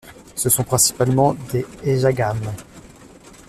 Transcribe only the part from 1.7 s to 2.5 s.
Ejagham.